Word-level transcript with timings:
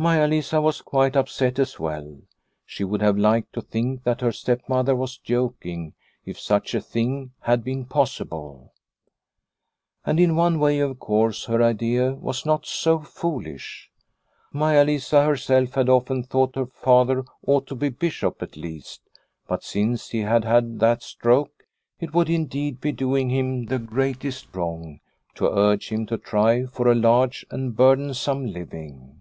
Maia 0.00 0.28
Lisa 0.28 0.60
was 0.60 0.80
quite 0.80 1.16
upset 1.16 1.58
as 1.58 1.80
well. 1.80 2.18
She 2.64 2.84
would 2.84 3.02
have 3.02 3.18
liked 3.18 3.52
to 3.54 3.60
think 3.60 4.04
that 4.04 4.20
her 4.20 4.30
stepmother 4.30 4.94
was 4.94 5.18
joking, 5.18 5.92
if 6.24 6.38
such 6.38 6.72
a 6.72 6.80
thing 6.80 7.32
had 7.40 7.64
been 7.64 7.84
possible. 7.84 8.72
A 10.04 10.10
Spring 10.14 10.18
Evening 10.20 10.28
209 10.36 10.44
And 10.44 10.54
in 10.54 10.60
one 10.60 10.60
way, 10.60 10.78
of 10.78 11.00
course, 11.00 11.46
her 11.46 11.60
idea 11.60 12.12
was 12.14 12.46
not 12.46 12.64
so 12.64 13.00
foolish. 13.00 13.90
Maia 14.52 14.84
Lisa 14.84 15.24
herself 15.24 15.74
had 15.74 15.88
often 15.88 16.22
thought 16.22 16.54
her 16.54 16.66
father 16.66 17.24
ought 17.44 17.66
to 17.66 17.74
be 17.74 17.88
bishop 17.88 18.40
at 18.40 18.56
least, 18.56 19.02
but 19.48 19.64
since 19.64 20.10
he 20.10 20.20
had 20.20 20.44
had 20.44 20.78
that 20.78 21.02
stroke 21.02 21.64
it 21.98 22.14
would 22.14 22.30
indeed 22.30 22.80
be 22.80 22.92
doing 22.92 23.30
him 23.30 23.64
the 23.66 23.80
greatest 23.80 24.54
wrong 24.54 25.00
to 25.34 25.48
urge 25.50 25.88
him 25.88 26.06
to 26.06 26.16
try 26.16 26.66
for 26.66 26.86
a 26.86 26.94
large 26.94 27.44
and 27.50 27.76
burdensome 27.76 28.46
living. 28.46 29.16